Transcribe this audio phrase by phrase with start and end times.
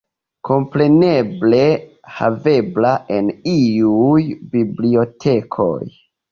[0.47, 1.59] Kompreneble
[2.15, 4.27] havebla en iuj
[4.59, 5.73] bibliotekoj.